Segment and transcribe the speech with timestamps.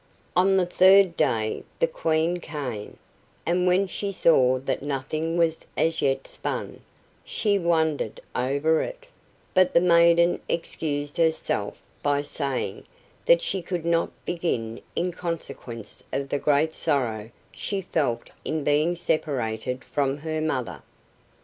[0.35, 2.97] On the third day the Queen came,
[3.45, 6.81] and when she saw that nothing was as yet spun,
[7.23, 9.05] she wondered over it,
[9.53, 12.83] but the maiden excused herself by saying
[13.27, 18.95] that she could not begin in consequence of the great sorrow she felt in being
[18.95, 20.81] separated from her mother.